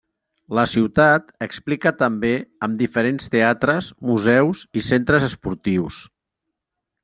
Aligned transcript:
La 0.59 0.61
ciutat 0.69 1.27
explica 1.47 1.91
també 1.99 2.31
amb 2.69 2.81
diferents 2.81 3.29
teatres, 3.35 3.93
museus 4.13 4.67
i 4.83 4.87
centres 4.91 5.31
esportius. 5.33 6.05